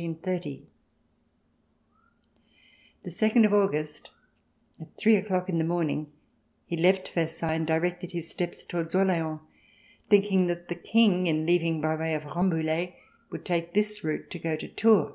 POSTSCRIIT 0.00 0.62
The 3.02 3.10
second 3.10 3.44
of 3.44 3.52
August 3.52 4.08
at 4.80 4.96
three 4.96 5.16
o'clock 5.16 5.50
in 5.50 5.58
the 5.58 5.64
morn 5.64 5.90
ing, 5.90 6.12
he 6.64 6.74
left 6.74 7.12
Versailles 7.12 7.52
and 7.56 7.66
directed 7.66 8.12
his 8.12 8.30
steps 8.30 8.64
towards 8.64 8.94
Orleans, 8.94 9.40
thinking 10.08 10.46
that 10.46 10.68
the 10.70 10.74
King, 10.74 11.26
in 11.26 11.44
leaving 11.44 11.82
by 11.82 11.96
way 11.96 12.14
of 12.14 12.24
Rambouillet, 12.24 12.94
would 13.28 13.44
take 13.44 13.74
this 13.74 14.02
route 14.02 14.30
to 14.30 14.38
go 14.38 14.56
to 14.56 14.68
Tours. 14.68 15.12